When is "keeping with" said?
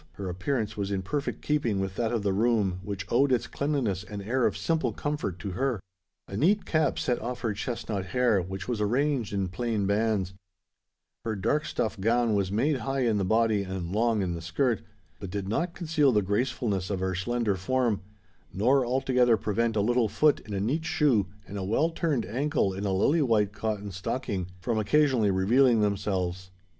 1.43-1.95